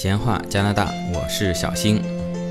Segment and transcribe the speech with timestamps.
[0.00, 2.00] 闲话加拿大，我是小新。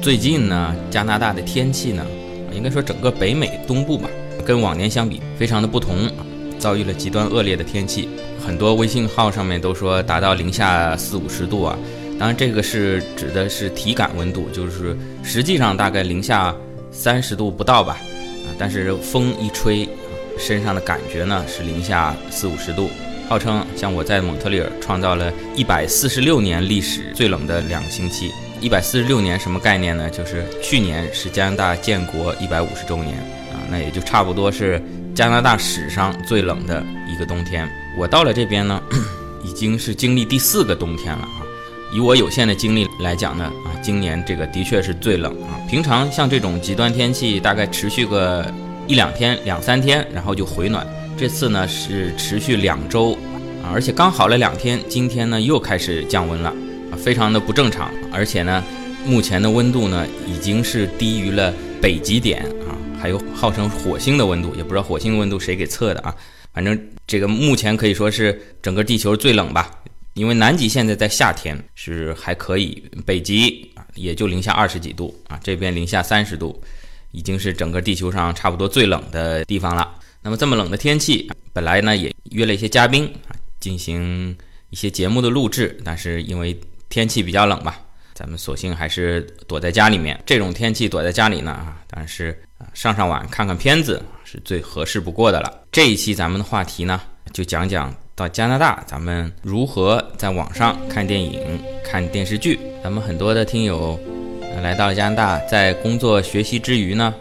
[0.02, 2.05] 最近呢，加拿大的天气呢，
[2.52, 4.09] 应该说整个北美东部吧，
[4.46, 6.11] 跟往年相比非常的不同，
[6.60, 8.10] 遭遇了极端恶劣的天气。
[8.46, 11.79] 很多微信号上面都说达到零下四五十度啊，
[12.19, 16.54] 当然这个是指的是体感温度，就是实际上大概零下
[16.91, 19.88] 三十度不到吧，啊，但是风一吹，
[20.38, 22.89] 身上的感觉呢是零下四五十度。
[23.27, 28.31] 号称像我在蒙特利尔创造了一百四十六年历史最冷的两个星期。
[28.61, 30.09] 一百四十六年什么概念呢？
[30.09, 33.17] 就是去年是加拿大建国一百五十周年
[33.52, 34.81] 啊，那也就差不多是
[35.13, 37.69] 加拿大史上最冷的一个冬天。
[37.97, 38.81] 我到了这边呢，
[39.43, 41.43] 已经是经历第四个冬天了啊。
[41.93, 45.59] 以我有限的经历来讲呢，啊，今年这个的确是最冷啊。
[45.69, 48.45] 平常像这种极端天气，大概持续个
[48.87, 50.87] 一两天、两三天，然后就回暖。
[51.17, 53.13] 这次呢是持续两周，
[53.63, 56.49] 啊，而且刚好了两天，今天呢又开始降温了，
[56.91, 57.91] 啊，非常的不正常。
[58.13, 58.63] 而且呢，
[59.03, 61.51] 目前的温度呢已经是低于了
[61.81, 66.15] 北极点啊，还有号称火星的温度，也不知道火星温度谁给测的啊。
[66.53, 69.71] 反正这个目前可以说是整个地球最冷吧，
[70.13, 76.61] 因为南极现在在夏天是还可以，北极啊也就零下二十几度啊，这边零下三十度，
[77.11, 79.95] 已经是整个地球上差不多最冷的地方了。
[80.28, 84.36] 那么这么冷的天气，本来呢也约了一些嘉宾啊，进行
[84.70, 87.80] 一些节目的录制，但是因为天气比较冷吧，
[88.14, 90.22] 咱们索性还是躲在家里面。
[90.25, 95.61] 这种天气躲在家里呢啊，当然是啊上上网看看片子是最合适不过的了。
[95.72, 97.00] 这一期咱们的话题呢，
[97.31, 102.60] 就讲讲到加拿大咱们如何在网上看电影、看电视剧。
[102.83, 103.98] 咱们很多的听友
[104.61, 107.16] 来到了加拿大，在工作学习之余呢，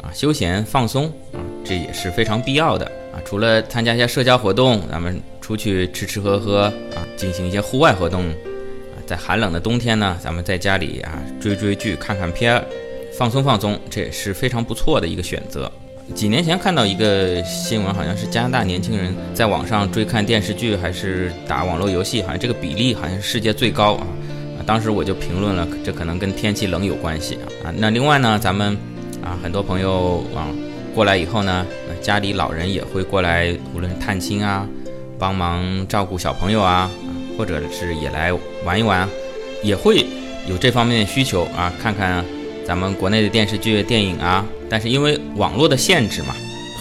[0.00, 1.42] 啊休闲放松啊。
[1.64, 3.22] 这也是非常必要的啊！
[3.24, 6.64] 除了参加一些社交活动，咱们出去吃吃喝喝
[6.94, 12.64] 啊，进行一些户外活动啊，在寒冷的冬天呢，咱们在家里啊追追剧、看看片儿，
[13.16, 15.70] 放松放松，这也是非常不错的一个选择。
[16.14, 24.06] 几年前看到一个新闻，好像是加拿大年轻人在网上追看电视剧还是打网络游戏，好像这个比例好像是世界最高啊！
[24.58, 27.38] 啊，当时我就评论了，这可能跟天气冷有关系！
[27.64, 28.76] 啊，那另外呢，咱们
[29.22, 30.48] 啊很多朋友啊。
[30.94, 31.66] 过来以后呢，
[32.00, 34.66] 家里老人也会过来，无论是探亲啊，
[35.18, 36.90] 帮忙照顾小朋友啊，
[37.36, 38.32] 或者是也来
[38.64, 39.08] 玩一玩，
[39.62, 40.06] 也会
[40.46, 42.24] 有这方面的需求啊，看看
[42.66, 44.44] 咱们国内的电视剧、电影啊。
[44.68, 46.34] 但是因为网络的限制嘛，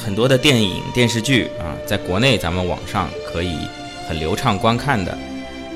[0.04, 3.56] 很多的电影、电视剧啊，在国内咱们网上可以
[4.08, 5.12] 很流畅观看的，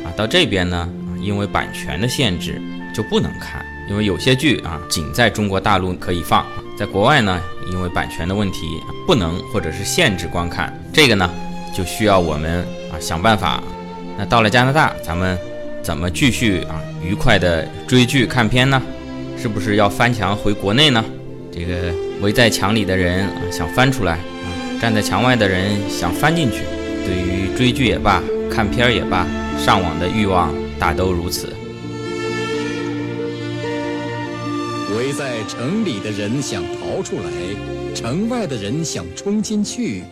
[0.03, 0.89] 啊，到这边呢，
[1.21, 2.61] 因为版权的限制
[2.93, 6.45] 就不能看，因为有些剧啊，仅在中国大陆可以放。
[6.77, 7.41] 在国外呢，
[7.71, 11.29] 因为版权的问题，不能或者是限制观看，这个呢，
[11.75, 12.61] 就需要我们
[12.91, 13.61] 啊想办法。
[14.17, 15.37] 那到了加拿大，咱们
[15.81, 18.81] 怎么继续啊愉快的追剧看片呢？
[19.37, 21.03] 是不是要翻墙回国内呢？
[21.51, 24.47] 这个围在墙里的人啊想翻出来啊，
[24.81, 26.59] 站在墙外的人想翻进去。
[27.05, 29.27] 对于追剧也罢，看片也罢，
[29.57, 31.53] 上网的欲望大都如此。
[34.95, 37.29] 围在城里的人想逃出来，
[37.93, 40.03] 城外的人想冲进去。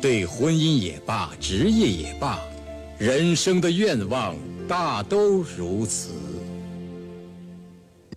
[0.00, 2.40] 对婚姻也罢，职业也罢，
[2.96, 4.34] 人生的愿望
[4.66, 6.12] 大都如此。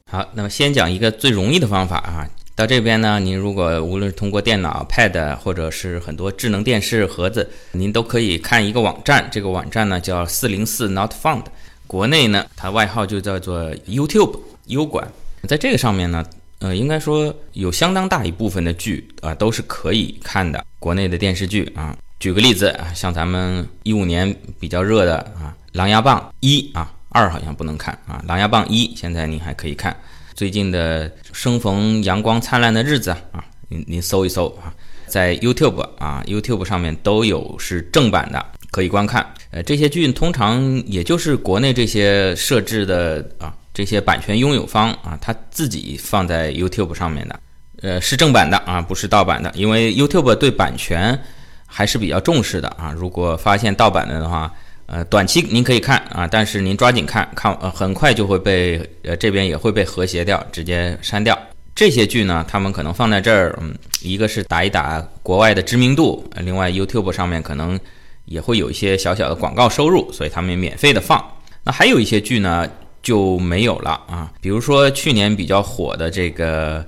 [0.10, 2.26] 好，那么先讲一个最容易的方法啊。
[2.56, 9.28] 到这边呢，您如果无论是通过电脑、Pad，或者是很多智能电视盒子，您都可以看一个网站。
[9.30, 11.44] 这个网站呢叫四零四 Not Found，
[11.86, 15.12] 国内呢它外号就叫做 YouTube 优管。
[15.48, 16.26] 在这个上面呢，
[16.60, 20.66] 呃，应该说有相当大一部分的剧啊都是可以看的。
[20.80, 29.96] 国内的电视剧啊，举个例子啊，像咱们一五年比较热的啊，《琅琊榜一》啊，二好像不能看啊，《琅琊榜一》现在你还可以看。
[30.34, 34.74] 最近的《生逢阳光灿烂的日子》啊，您您搜一搜啊，
[35.08, 39.34] 在 YouTube 啊 YouTube 上面都有是正版的，可以观看。
[39.52, 43.54] 呃，这些剧通常也就是国内这些设置的啊。
[43.74, 47.40] 这些版权拥有方啊，他自己放在 YouTube 上面的，
[47.82, 49.52] 呃，是正版的啊，不是盗版的。
[49.56, 51.20] 因为 YouTube 对版权
[51.66, 52.94] 还是比较重视的啊。
[52.96, 54.54] 如果发现盗版的的话，
[54.86, 61.36] 呃，短期您可以看啊，但是您抓紧看看，呃，很快就会被呃这边也会被和谐掉，直接删掉。
[61.74, 63.74] 这些剧呢，他们可能放在这儿，嗯，
[64.04, 67.80] 一个是打一打国外的知名度，另外 YouTube 上面可能
[68.26, 71.20] 也会有一些小小的广告收入，所以他们免费的放。
[71.64, 72.70] 那还有一些剧呢。
[73.04, 76.82] 就没有了啊，比如说去年比较火的这个《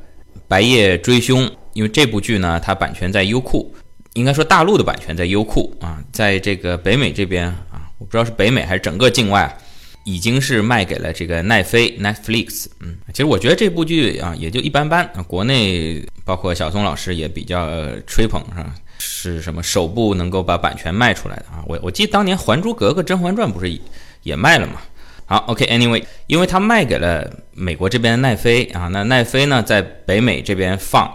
[0.48, 3.76] 白夜追凶》，因为这部剧呢，它版权在优酷，
[4.14, 9.58] 应该说大陆的版权在优酷啊，在这个北美这边啊，我不知道是北美还是整个境外，
[10.06, 12.68] 已经是卖给了这个奈飞 Netflix。
[12.80, 15.06] 嗯，其实我觉得这部剧啊也就一般般。
[15.28, 17.70] 国内包括小松老师也比较
[18.08, 18.74] 吹捧，是吧？
[18.98, 21.62] 是什么首部能够把版权卖出来的啊？
[21.68, 23.78] 我我记得当年《还珠格格》《甄嬛传》不是
[24.24, 24.82] 也卖了吗？
[25.27, 31.12] 好，OK，Anyway，因为它卖给了美国这边的奈飞啊，那奈飞呢在北美这边放，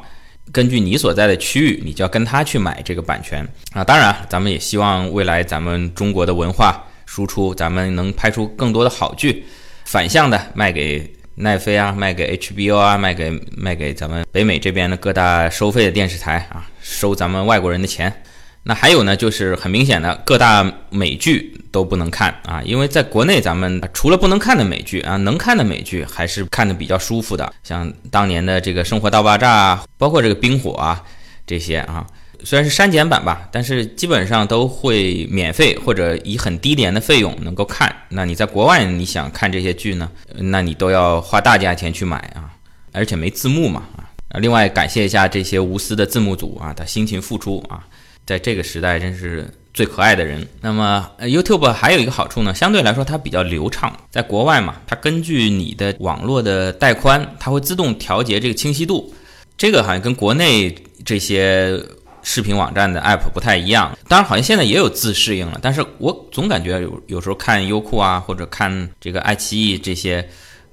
[0.50, 3.84] 根据你所在的区域，你就要跟他去买这个版权啊。
[3.84, 9.44] 当然，咱们也希望未来咱们中国的文化输出，咱们能拍出更多的好剧，
[9.84, 18.12] 反向的卖给奈飞啊，卖给 HBO 啊，卖给卖给咱们北美这边的各大收费的电视台啊，收咱们外国人的钱。
[18.62, 31.02] 那还有呢，就是很明显的，各大美剧都不能看啊，因为在国内咱们除了不能看的美剧啊，能看的美剧还是看的比较舒服的，像当年的这个《生活大爆炸》啊，包括这个《冰火》啊，
[31.46, 32.06] 这些啊，
[32.44, 37.94] 虽然是删减版吧，但是基本上都会免费或者以很低廉的费用能够看。
[38.10, 42.52] 那你在国外你想看这些剧呢，那你都要花大价钱去买啊，
[42.92, 44.04] 而且没字幕嘛啊。
[44.38, 47.86] 另外感谢一下这些无私的字幕组啊，他辛勤付出啊。
[48.30, 49.44] 在这个时代，真是
[49.74, 50.46] 最可爱的人。
[50.60, 53.92] 那么，YouTube 还有一个好处呢，相对来说它比较流畅。
[54.08, 59.12] 在国外嘛，它根据你的网络的带宽，它会自动调节这个清晰度。
[59.58, 60.72] 这个好像跟国内
[61.04, 61.76] 这些
[62.22, 63.98] 视频网站的 App 不太一样。
[64.06, 70.24] 当然，好像现在也有自适应了，但是我总感觉有有时候看优酷啊，或者看这个爱奇艺这些，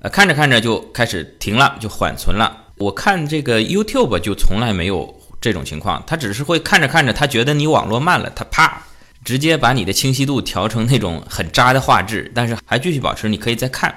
[0.02, 2.66] 呃，看着看着就开始停了，就缓存了。
[2.78, 5.17] 我看这个 YouTube 就从来没有。
[5.40, 8.82] 这种情况，他只是会看着看着，他觉得你网络慢了，他啪，
[9.24, 13.94] 直接把你的清晰度调成那种很渣的画质，但是还继续保持，你可以再看。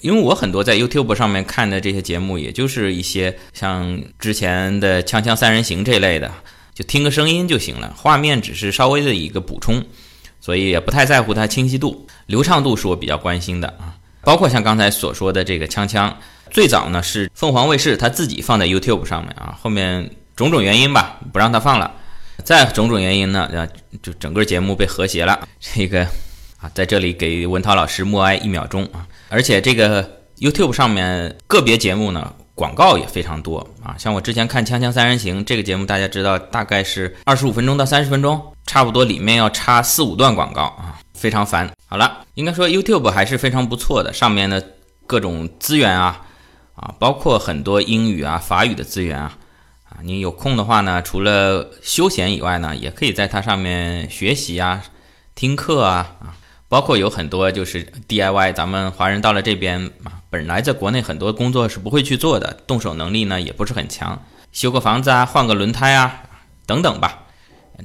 [0.00, 6.32] 因为我很多在 YouTube 上面看的这些节目，也就是一些像之前的《锵锵三人行》这类的，
[6.72, 9.84] 就听个声音就行了，画面只是稍微的一个补充，
[10.40, 13.96] 所以也不太在乎它清晰度、流畅度是我比较关心的啊。
[14.22, 16.08] 包括像刚才所说的这个《锵锵》，
[16.52, 20.08] 最早呢是凤凰卫视他自己放在 YouTube 上面啊，后面。
[20.38, 21.92] 种种原因吧，不让他放了。
[22.44, 23.66] 再种种原因呢，啊，
[24.00, 25.48] 就整个节目被和谐了。
[25.58, 26.04] 这个
[26.60, 29.04] 啊，在这里给文涛老师默哀一秒钟啊。
[29.30, 30.08] 而且这个
[30.38, 33.96] YouTube 上面个别节目呢，广告也非常多啊。
[33.98, 41.68] 像我之前看《锵锵三人行》这个节目，大家知道大概是二十五分钟到三十分钟，差不多里面要插四五段广告啊，非常烦。
[41.88, 44.64] 好了，应该说 YouTube 还是非常不错的，上面的
[45.04, 46.20] 各种资源啊，
[46.76, 49.36] 啊，包括很多英语啊、法语的资源啊。
[49.88, 54.82] 啊，你有空的话呢，除了休闲以外呢，也可以在它上面学习啊、
[55.34, 56.36] 听课啊啊，
[56.68, 58.52] 包括有很多就是 DIY。
[58.52, 66.22] 咱们华人到了这边啊，本来在国内很多工作是不会去做的，动手能力呢也不是很强，修个房子啊、换个轮胎啊
[66.66, 67.20] 等等吧，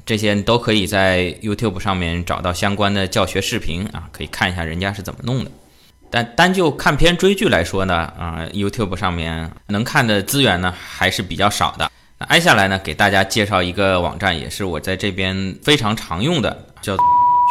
[0.04, 5.50] 这些都可以在 YouTube 上面找到相关的教学视频啊，可以看一下人家是怎么弄的。
[6.10, 11.90] 但单就看片追剧来说呢，啊，YouTube 上面能看的资源呢还是比较少的。
[12.18, 16.96] 那挨下来呢，给大家介绍一个网站，也是我在这边非常常用的，叫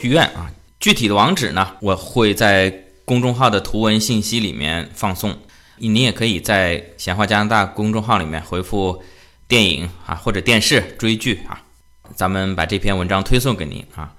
[0.02, 0.50] 剧院啊。
[0.80, 2.74] 具体的网址呢，我会在
[3.06, 5.38] 公众号的图文信息里面放送。
[5.78, 9.04] 你也可以在闲话加拿大公众号里面回复
[9.48, 11.62] 电影啊或者电视追剧啊，
[12.16, 14.14] 咱们把这篇文章推送给您啊。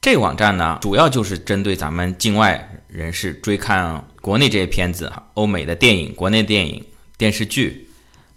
[0.00, 6.84] 这个网站呢，主要就是针对咱们境外人士追看国内这些片子，欧美的电影、国内电影、
[7.16, 7.87] 电视剧，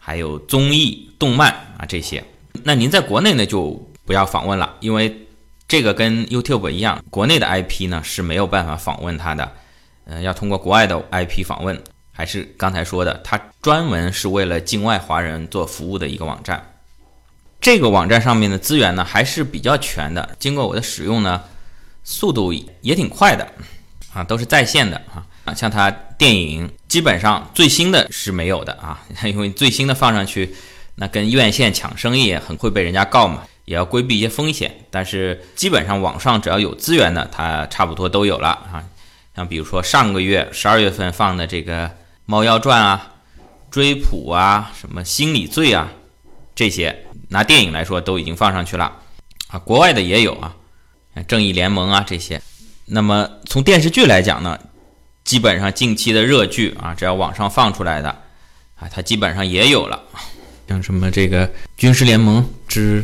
[0.04, 2.24] 还有综艺、动漫啊这些。
[2.64, 3.72] 那您在国内呢就
[4.04, 5.16] 不要访问了，因为
[5.68, 9.52] 这个跟 YouTube 一样，国内的 IP 呢是没有办法访问它的，
[10.06, 11.80] 呃，要通过国外的 IP 访问。
[12.12, 16.74] 还是刚才说的，它专门是为了境外华人做服务的一个网站。
[17.62, 21.44] 这个网站上面的资源呢还是比较全的，经过我的使用呢。
[22.04, 23.48] 速度也挺快的，
[24.12, 30.56] 啊，都是在线的啊啊，像它电影基本上最新的是没有的啊， 因为最新的放上去，
[30.96, 34.86] 那跟院线抢生意很会被人家告嘛，也要规避一些风险。
[34.90, 38.84] 但是基本上网上只要有资源的，它差不多都有了啊。
[39.36, 41.88] 像比如说上个月十二月份放的这个
[42.26, 43.14] 《猫妖传》啊、
[43.72, 45.92] 《追捕》啊、什么《心理罪》啊，
[46.54, 48.92] 这些拿电影来说都已经放上去了
[49.48, 50.54] 啊，国外的也有啊。
[51.28, 52.42] 正义联盟啊，这些。
[52.86, 54.60] 那么从电视剧来讲呢，
[55.24, 58.10] 基本上近期的热剧啊，只要网上放出来的
[58.76, 60.04] 啊，它基本上也有了。
[60.68, 61.48] 像什么这个
[61.78, 63.04] 《军事联盟之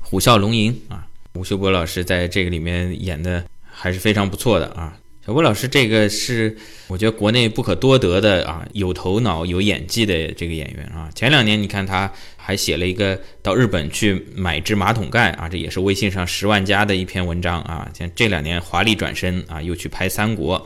[0.00, 4.96] 虎啸龙吟》啊，吴秀波老师在这个里面演的还是非常不错的啊。
[5.26, 6.54] 小郭老师这个是
[6.86, 11.08] 我觉得国内不可多得的啊，有头脑、有演技的这个演员啊。
[11.14, 12.10] 前两年你看他。
[12.46, 17.88] 还写了一个到日本去买只马桶盖啊，这也是微信上十万加的一篇文章啊。
[17.98, 20.62] 像这两年华丽转身啊，又去拍三国，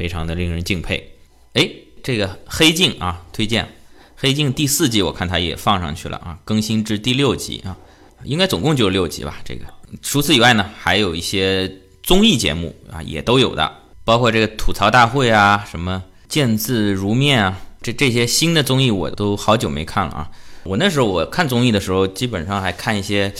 [0.00, 1.12] 非常的令人敬佩。
[1.52, 1.70] 哎，
[2.02, 3.64] 这个《黑镜》啊，推荐
[4.16, 7.76] 《黑镜》第四季，我看它也放上去了啊，更新至第六集啊，
[8.24, 9.42] 应该总共就六集吧。
[9.44, 9.66] 这个
[10.00, 11.70] 除此以外呢，还有一些
[12.02, 13.70] 综艺节目啊，也都有的，
[14.02, 20.30] 包括这个吐槽大会啊，什么见字如面啊，这这些新的综艺我都好久没看了啊。
[20.62, 23.30] 我那时候我看综艺的时候，基本上还看一些，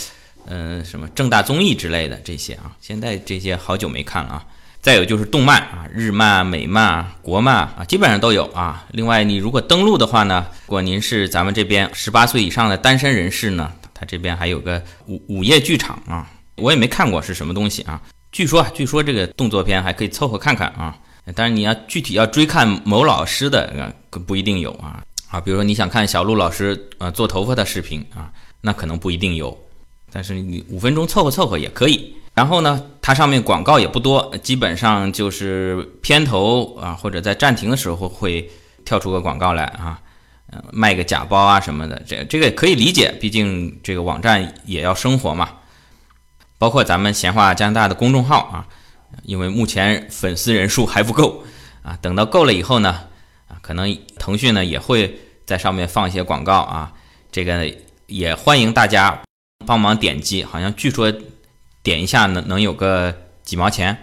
[0.45, 2.77] 嗯，什么正大综艺之类的这些啊。
[2.79, 4.45] 现在这些好久没看了啊。
[4.81, 8.83] 再有就是动漫啊，日漫、美漫、国漫啊，基本上都有啊。
[8.93, 18.01] 另外，你如果登录的话呢，如果您是咱们这边十八岁以上的单身人士呢，他这边还有个午午夜剧场啊，我也没看过是什么东西啊。
[18.31, 20.97] 据说，据说这个动作片还可以凑合看看啊。
[21.35, 25.03] 但是你要具体要追看某老师的，不一定有啊。
[25.29, 29.55] 啊，比如说你想看小鹿老师呃做头发的视频啊，那可能不一定有，
[30.11, 32.15] 但是你五分钟凑合凑合也可以。
[32.33, 38.49] 然后呢，它上面广告也不多，基本上就是片头啊或者在暂停的时候会
[38.85, 39.99] 跳出个广告来啊，
[40.51, 45.49] 呃卖个假包啊什么的，这这个可以理解，毕竟这个网站也要生活嘛。
[46.57, 48.67] 包括咱们闲话加拿大的公众号啊，
[49.23, 51.43] 因为目前粉丝人数还不够
[51.81, 52.89] 啊，等到够了以后呢。
[52.89, 53.07] 啊
[53.61, 56.93] 可能腾讯呢也会在上面放一些广告啊，
[57.31, 57.69] 这个
[58.07, 59.21] 也欢迎大家
[59.67, 61.13] 帮忙点击，好像据说
[61.83, 63.97] 点一下能能有个几毛钱，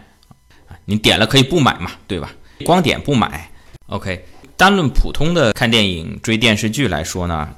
[0.84, 2.30] 你点了可以不买嘛，对吧？
[2.64, 3.50] 光点不买
[3.86, 4.24] ，OK。
[4.56, 7.48] 单论普通的看电影、追电视剧来说呢，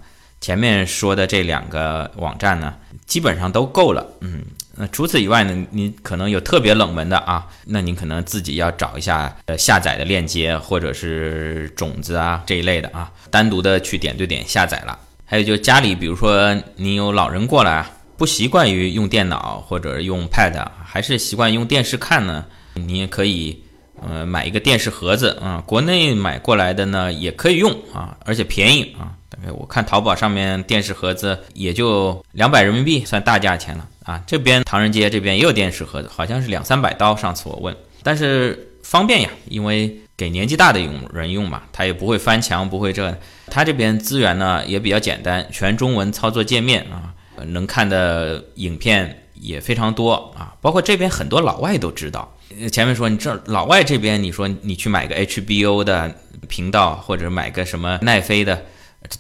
[0.41, 2.75] 前面说的这两个网站呢，
[3.07, 4.43] 基本上都够了，嗯。
[4.77, 5.67] 那除此以外呢？
[5.73, 14.99] 你可能有特别冷门的啊，那您可能自己要找一下呃下载的链接或者是种子啊这一类的啊，单独的去点对点下载了。
[15.27, 17.85] 还有就家里，比如说你有老人过来，
[18.21, 20.53] 不习惯于用电脑或者用 Pad，
[20.85, 22.45] 还是习惯用电视看呢？
[22.75, 23.65] 你也可以
[24.07, 29.17] 呃买一个电视盒子啊，国内买过来的呢也可以用啊，而且便宜啊。
[29.31, 33.89] 大概我看淘宝上面电视盒子也就两百人民币，算大价钱了。
[34.05, 37.17] 啊，这边唐人街这边也有电视盒子，好像是两三百刀。
[37.17, 43.17] 上次我问，但是方便呀，因为给年纪大的用人用嘛，他也不会翻墙，不会这。
[43.47, 47.15] 他这边资源呢也比较简单，全中文操作界面啊，
[47.47, 52.37] 能看的影片也非常多啊，包括这边很多老外都知道。
[52.73, 56.15] 前面说你这老外这边，你说你去买个 HBO 的
[56.49, 58.65] 频道或者买个什么奈飞的，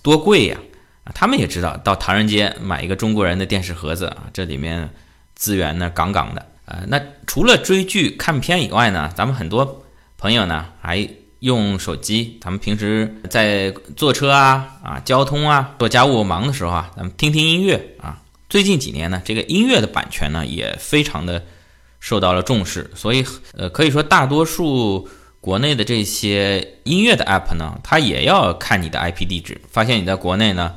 [0.02, 0.58] 多贵呀。
[1.14, 4.88] 他们也知道到唐人街买一个中国人的电视盒子啊，这里面
[5.34, 6.80] 资源呢杠杠的啊。
[6.86, 9.84] 那除了追剧看片以外呢，咱们很多
[10.18, 11.08] 朋友呢还
[11.40, 18.22] 用手机，咱们平时在坐车啊啊交通啊做家务忙的时候啊，咱们听听音乐啊。
[18.48, 21.44] 最近几年呢，这个音乐的版权呢也非常的
[21.98, 25.08] 受到了重视，所以呃可以说大多数
[25.40, 30.74] 国内的这些音乐的 app 呢，它也要看你的 IP 地址，发现你在国内呢。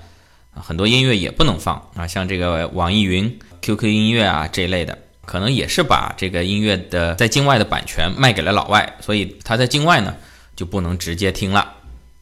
[0.56, 10.16] 很多音乐也不能放啊，像这个网易云、QQ 音乐啊这一类的，可能也是把这个音乐的在境外的版权卖给了老外，所以它在境外呢
[10.56, 11.74] 就不能直接听了，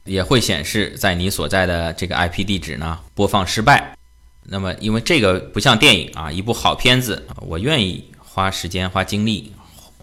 [0.06, 3.96] 也会显示在你所在的这个 IP 地址呢播放失败。
[4.44, 9.54] 那么因为这个不像电影啊，一部好片子，我愿意花时间、花精力、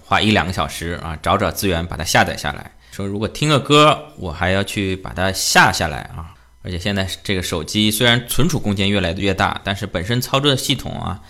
[0.05, 2.71] 花一两个小时啊，找找资源把它下载下来。
[2.93, 6.35] 说如果听个歌，我还要去把它下下来啊。
[6.63, 11.21] 而且现在这个手机虽然存储空间越来越大，但是本身操作的系统啊、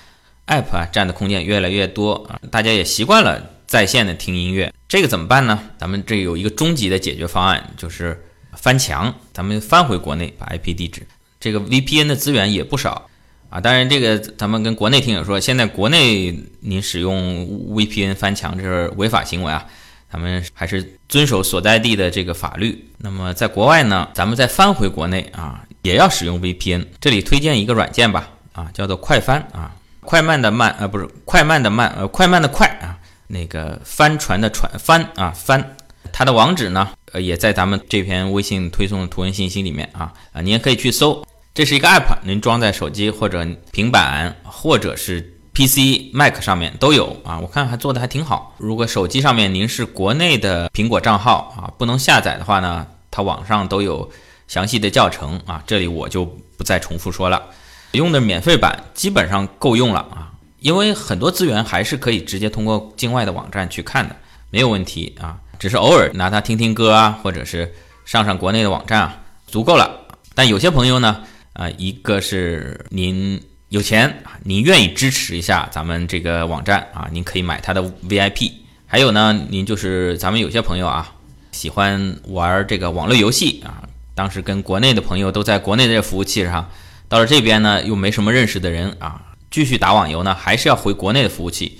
[0.47, 5.61] App 啊占的空间越来越多啊，大家也习惯了在线的听音乐，这个怎么办呢？
[5.78, 11.07] 咱们这有一个终极的解决方案，就是翻墙，咱们翻回国内，把 IP 地址，
[11.38, 13.09] 这个 VPN 的资源也不少
[13.50, 13.61] 啊。
[13.61, 19.66] 当然，这个咱们跟国内听友说，现在国内您使用 VPN 翻墙这是违法行为啊。
[20.11, 22.88] 咱们还是遵守所在地的这个法律。
[22.97, 26.87] 那么在国外呢，咱们再翻回国内啊，也要使用 VPN。
[26.99, 32.88] 这里推荐一个软件吧，啊，叫做快翻啊，快慢的慢，呃，不是快慢的慢，呃，快慢的快啊，
[33.28, 35.76] 那个帆船的船帆啊帆。
[36.12, 41.25] 它的网址呢，呃，也在咱们这篇微信推送的图文信息里面啊，啊，您也可以去搜。
[41.54, 45.35] 这是一个 App，您装在手机或者平板或者是。
[45.54, 48.54] PC、Mac 上面都有啊，我看还做的还挺好。
[48.58, 54.08] 如果手机上面您是国内的苹果账号啊，不能下载的话呢，它网上都有
[54.47, 56.25] 详细的教程啊，这里我就
[56.56, 57.42] 不再重复说了。
[57.90, 60.30] 用的免费版基本上够用了啊，
[60.61, 64.17] 因为很多资源还是可以直接通过境外的网站去看的，
[64.50, 65.38] 没有问题啊。
[65.59, 67.73] 只是偶尔拿它听听歌啊，或者是
[68.05, 69.91] 上上国内的网站啊，足够了。
[70.35, 71.23] 但有些朋友呢，
[71.53, 73.41] 啊，一个是您。
[73.71, 77.07] 有钱啊，您愿意支持一下咱们这个网站啊？
[77.12, 78.50] 您可以买它的 VIP。
[78.87, 81.12] 还有呢，您就是咱们有些朋友啊，
[81.53, 83.85] 喜欢玩这个网络游戏啊，
[84.15, 86.67] 当时跟国内的朋友都在国内的服务器上，
[87.11, 91.78] 到了这边呢又没什么认识的人啊，继续打网游呢，还是要回国内的服务器。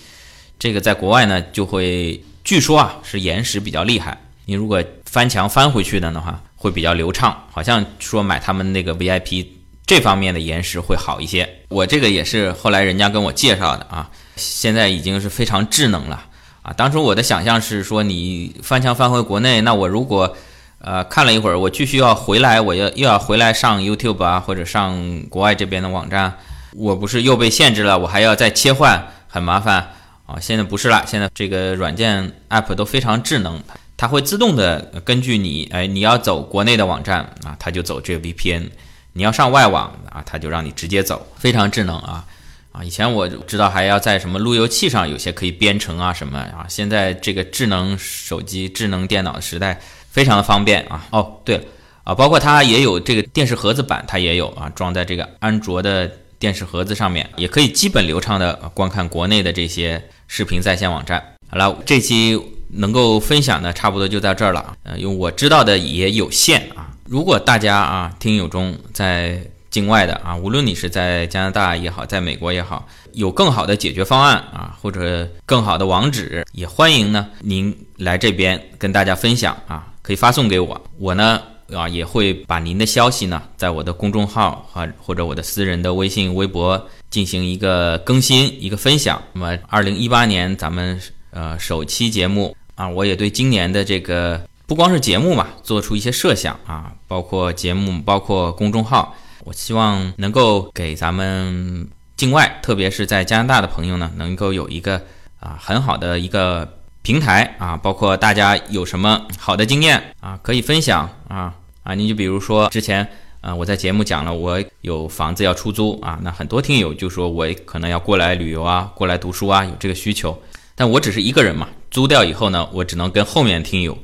[0.59, 9.47] 这个在国外呢就会，据说啊是延时比较厉害，你如果翻墙翻回去的的话，会比较流畅，好像说买他们那个 VIP
[9.87, 11.49] 这方面的延时会好一些。
[11.69, 16.27] 我这个也是后来人家跟我介绍的啊，现在已经是非常智能了。
[16.63, 20.37] 啊，当初我的想象是说，你翻墙翻回国内，那我如果，
[20.81, 26.37] 呃，看了一会儿，我继续要回来，我要又要回来上 YouTube 啊，或者上国外这边的网站，
[26.73, 29.89] 我不是又被限制了，我还要再切换，很麻烦
[30.27, 30.39] 啊。
[30.41, 33.63] 现在不是了，现在这个软件 App 都非常智能，
[33.97, 38.69] 它会自动的根据你，哎，你要走国内的网站啊，它就走这个 VPN；
[39.13, 42.25] 你要上外网啊，它就让你直接走，非常智能啊。
[42.71, 51.07] 啊，以前我知道还要在什么路由器上有些可以编程啊什么啊，现在这个智能手机、智能电脑的时代非常的方便啊。
[51.11, 51.65] 哦，对了
[52.05, 61.23] 啊，包括它也有这个电视盒子版，它也有啊，装在这个安卓的电视盒子上面，也可以基本流畅的观看国内的这些视频在线网站。
[61.51, 66.91] 好了，这期能够分享的差不多就到这儿了，呃，因为我知道的也有限啊。
[67.07, 69.41] 如果大家啊听友中在
[69.71, 81.41] 境外的啊，无论你是在加拿大也好，在美国也好，有更好的解决方案啊，或者更好的网址，也欢迎呢您来这边跟大家分享啊，可以发送给我，我呢
[81.75, 89.23] 啊也会把您的消息呢在我的公众号啊或者我的私人的微信、微博进行一个更新、一个分享。
[89.33, 99.15] 那么，二零一八年咱们呃首期节目啊，我也对今年的这个不光是节目嘛，做出一些设想啊，包括节目，包括公众号。
[99.45, 105.01] 我希望能够给咱们境外，特别是在加拿大的朋友呢，能够有一个
[105.41, 106.71] 啊很好的一个
[107.03, 113.07] 平台啊，包括大家有什么好的经验啊，可以分享啊啊，你就比如说之前
[113.41, 120.41] 啊我在节目讲了，我有房子要出租啊，那很多听友就说我可能要过来旅游啊，过来读书啊，有这个需求，
[120.75, 123.97] 但我只是一个人嘛，租掉以后呢，我只能跟后面听友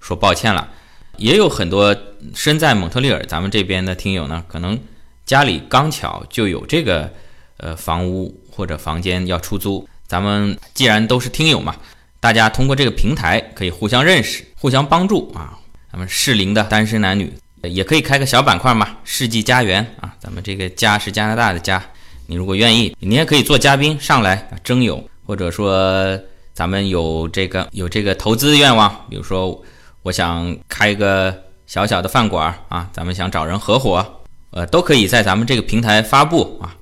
[0.00, 0.68] 说抱歉了，
[1.16, 1.96] 也有很多
[2.34, 4.78] 身在蒙特利尔咱们这边的听友呢，可能。
[5.24, 7.08] 家里刚巧就有这个，
[7.56, 9.88] 呃，房屋或者房间要出租。
[10.04, 11.76] 咱们既然都是听友嘛，
[12.22, 15.58] 大家通过这个平台可以互相认识、互相帮助啊。
[15.90, 17.32] 咱们适龄的单身男女
[17.64, 20.14] 也可以开个小板块嘛，世纪家园啊。
[20.20, 21.82] 咱们这个家是加拿大的家，
[22.28, 26.16] 你如果愿意，你也可以做嘉宾上来征友，或者说
[26.54, 29.60] 咱们有这个有这个投资愿望，比如说
[30.04, 34.06] 我想开个小小的饭馆啊，咱们想找人合伙。
[34.52, 36.76] 呃，都可以在咱们这个平台发布啊，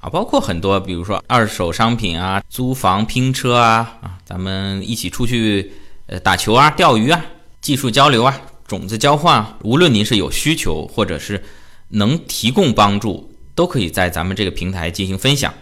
[0.00, 5.72] 啊，包括很多，比如说二手商品啊、租房拼车啊，啊，咱们一起出去
[6.06, 7.22] 呃打球啊、钓鱼啊、
[7.60, 11.44] 技术交流啊、种子交换啊，无论您是有需求或者是
[11.88, 15.52] 能提供帮助，都可以在咱们这个平台进行分享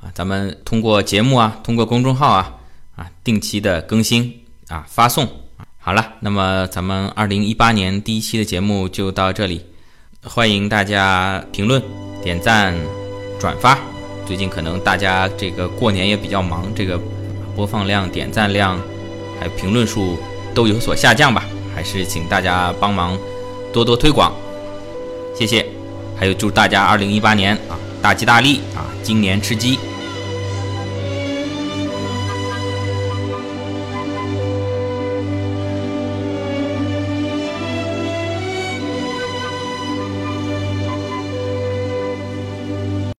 [0.00, 0.10] 啊。
[0.12, 2.54] 咱们通过节目啊，通过公众号啊，
[2.96, 5.28] 啊，定期的更新啊，发送。
[5.78, 9.64] 好了，那么咱们二零一八年第一期的节目就到这里。
[10.22, 11.80] 欢迎大家评论、
[12.22, 12.74] 点赞、
[13.38, 13.78] 转发。
[14.26, 16.98] 最近可能大家这个过年也比较忙，这个
[17.54, 18.80] 播放量、点赞量
[19.38, 20.18] 还有评论数
[20.54, 21.44] 都有所下降吧？
[21.74, 23.18] 还是请大家帮忙
[23.72, 24.32] 多多推广，
[25.34, 25.66] 谢谢。
[26.16, 29.78] 还有祝大家二零一八年啊大吉大利啊，今年吃鸡。